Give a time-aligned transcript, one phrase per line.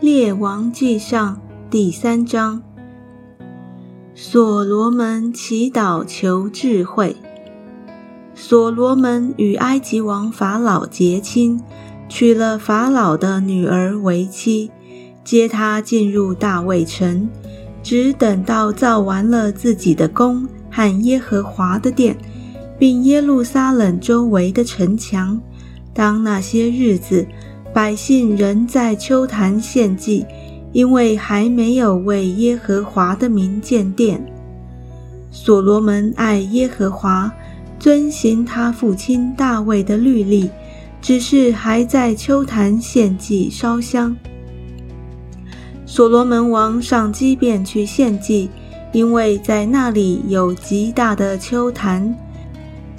[0.00, 2.62] 列王记上第三章。
[4.14, 7.16] 所罗门祈祷求智慧。
[8.32, 11.60] 所罗门与埃及王法老结亲，
[12.08, 14.70] 娶了法老的女儿为妻，
[15.24, 17.28] 接他进入大卫城，
[17.82, 22.16] 只等到造完了自己的宫和耶和华的殿，
[22.78, 25.40] 并耶路撒冷周围的城墙。
[25.92, 27.26] 当那些日子，
[27.78, 30.26] 百姓仍在秋坛献祭，
[30.72, 34.20] 因为还没有为耶和华的名建殿。
[35.30, 37.32] 所罗门爱耶和华，
[37.78, 40.50] 遵行他父亲大卫的律例，
[41.00, 44.16] 只是还在秋坛献祭烧香。
[45.86, 48.50] 所罗门王上基遍去献祭，
[48.90, 52.12] 因为在那里有极大的秋坛，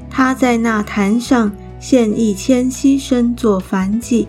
[0.09, 4.25] 他在那坛上献一千牺牲做燔祭。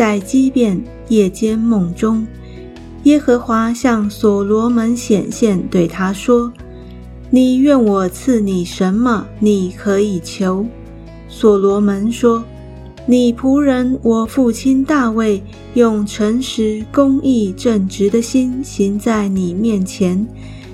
[0.00, 2.26] 在基遍夜间梦中，
[3.02, 6.50] 耶和华向所罗门显现，对他说。
[7.28, 9.26] 你愿我赐你什么？
[9.38, 10.64] 你可以求。
[11.28, 12.42] 所罗门说
[13.04, 15.42] ：“你仆人我父亲大卫
[15.74, 20.26] 用诚实、公义、正直的心行在你面前，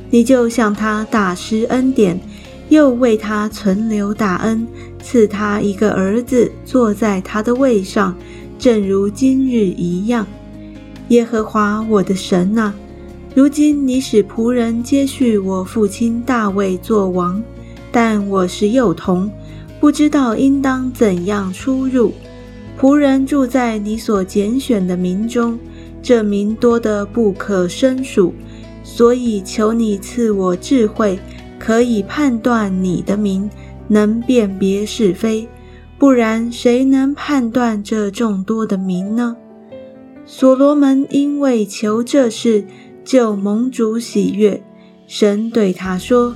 [0.08, 2.20] 你就向他大施恩典，
[2.68, 4.64] 又为他存留大恩，
[5.02, 8.16] 赐他一个儿子坐在他的位上，
[8.58, 10.26] 正如今日一样。
[11.08, 12.74] 耶和华我的神呐！”
[13.34, 17.42] 如今你使仆人接续我父亲大卫做王，
[17.92, 19.30] 但我是幼童，
[19.78, 22.14] 不知道应当怎样出入。
[22.80, 25.58] 仆人住在你所拣选的民中，
[26.02, 28.32] 这民多得不可胜数，
[28.82, 31.18] 所以求你赐我智慧，
[31.58, 33.50] 可以判断你的名，
[33.86, 35.46] 能辨别是非。
[35.98, 39.36] 不然，谁能判断这众多的民呢？
[40.24, 42.64] 所罗门因为求这事。
[43.04, 44.60] 就蒙主喜悦，
[45.06, 46.34] 神对他说：“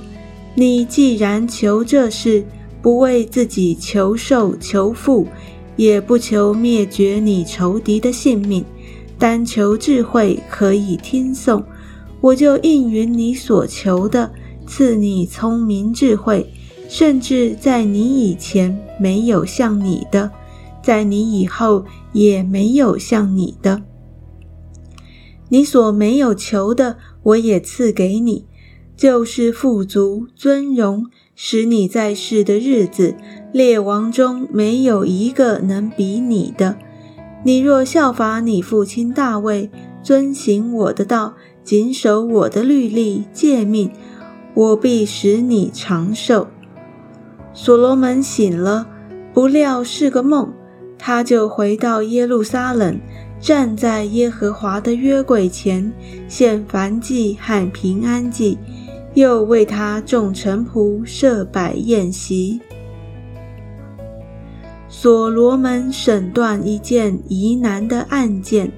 [0.55, 2.45] 你既然求这事，
[2.81, 5.27] 不为自己求寿求富，
[5.75, 8.63] 也不求灭绝你仇敌的性命，
[9.19, 11.61] 单求智慧可以听颂，
[12.21, 14.31] 我就应允你所求的，
[14.65, 16.49] 赐你聪明智慧，
[16.93, 20.29] 甚至在你以前没有像你的，
[20.83, 23.83] 在你以后也没有像你的。”
[25.47, 28.45] 你所没有求的，我也赐给你，
[28.97, 33.15] 就是富足、尊荣，使你在世的日子，
[33.53, 36.77] 列王中没有一个能比你的。
[37.45, 39.71] 你若效法你父亲大卫，
[40.03, 43.89] 遵行我的道，谨守我的律例诫命，
[44.53, 46.47] 我必使你长寿。
[47.53, 48.87] 所罗门醒了，
[49.33, 50.51] 不料是个梦，
[50.97, 52.99] 他就回到耶路撒冷。
[53.39, 55.91] 站在耶和华的约柜前，
[56.27, 58.55] 献燔祭和平安祭，
[59.15, 62.61] 又为他众臣仆设摆宴席。
[64.87, 68.71] 所罗门审断一件疑难的案件。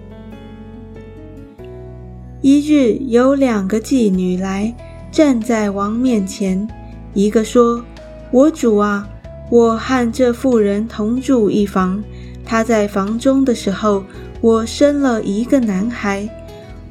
[2.40, 4.74] 一日，有两个妓女来
[5.12, 6.66] 站在王面前，
[7.14, 7.84] 一个说
[8.34, 9.08] ：“我主啊，
[9.50, 12.04] 我和这妇人同住一房，
[12.44, 14.04] 她在房中的时候。”
[14.44, 16.28] 我生了一个男孩，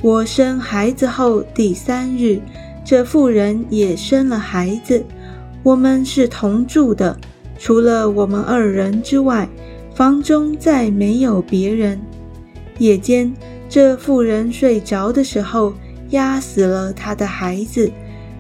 [0.01, 2.41] 我生孩子后第三日，
[2.83, 5.05] 这妇人也生了孩子。
[5.63, 7.15] 我们是同住的，
[7.59, 9.47] 除了我们二人之外，
[9.95, 12.01] 房中再没有别人。
[12.79, 13.31] 夜间，
[13.69, 15.75] 这妇人睡着的时候，
[16.09, 17.93] 压死了她的孩子。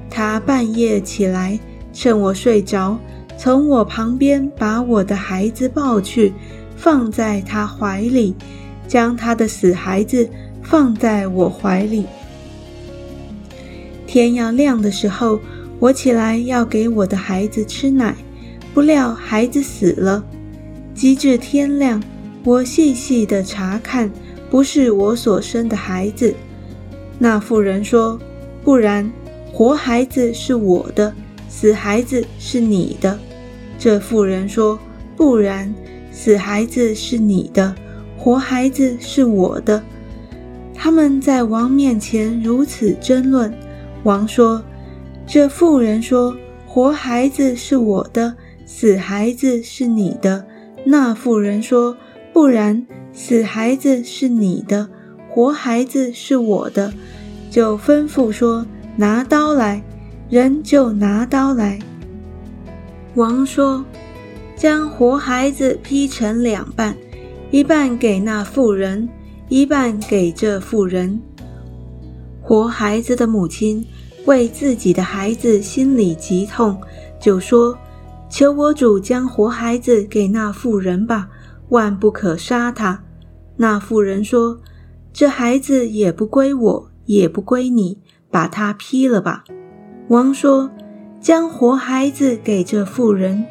[0.08, 1.60] 她半夜起来，
[1.92, 2.98] 趁我睡着，
[3.36, 6.32] 从我旁边把我的孩子抱去，
[6.76, 8.34] 放在他怀里。
[8.88, 10.28] 将他的死孩子
[10.62, 12.04] 放在我怀里。
[14.06, 15.41] 天要亮的时候，
[15.78, 18.14] 我起来要给我的孩子吃奶，
[18.75, 20.22] 不料孩子死了。
[20.94, 22.02] 及至天亮，
[22.44, 24.11] 我细细的查看，
[24.50, 26.34] 不是我所生的孩子。
[27.19, 28.20] 那妇人说
[28.62, 29.11] ：“不然，
[29.50, 31.14] 活孩子是我的，
[31.54, 33.19] 死孩子是你的。”
[33.78, 34.78] 这妇人说
[35.14, 35.72] ：“不然，
[36.10, 37.75] 死孩子是你的。”
[38.16, 39.82] 活孩子是我的。
[40.72, 43.52] 他们在王面前如此争论。
[44.04, 44.62] 王说
[45.26, 46.34] ：“这妇人说，
[46.66, 48.34] 活孩子是我的，
[48.64, 50.46] 死孩子是你的。”
[50.87, 51.96] 那妇人说
[52.32, 54.88] ：“不然，死孩子是你的，
[55.28, 56.93] 活孩子是我的。”
[57.50, 58.66] 就吩咐说
[58.96, 59.82] ：“拿刀来。”
[60.32, 61.79] 人就拿刀来。
[63.17, 63.84] 王说
[64.56, 66.96] ：“将活孩子劈成两半。”
[67.52, 69.06] 一半给那妇人，
[69.50, 71.20] 一半给这妇人。
[72.40, 73.87] 活孩子的母亲
[74.25, 76.81] 为自己的孩子心里极痛，
[77.20, 77.78] 就说
[78.31, 81.28] ：“求我主将活孩子给那妇人吧，
[81.69, 83.05] 万不可杀他。”
[83.56, 84.58] 那妇人说
[85.12, 87.99] ：“这孩子也不归我，也不归你，
[88.31, 89.44] 把他劈了吧。”
[90.08, 90.70] 王说
[91.20, 93.44] ：“将活孩子给这妇人，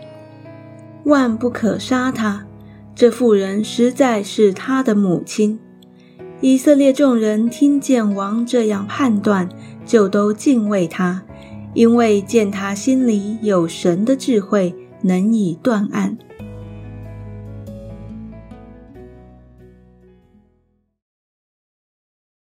[1.06, 2.46] 万不可杀他。
[2.94, 5.60] 这妇人实在是他的母亲。”
[6.42, 9.48] 以色列众人听见王这样判断，
[9.86, 11.24] 就都敬畏他，
[11.74, 16.18] 因为见他心里有神的智慧，能以断案。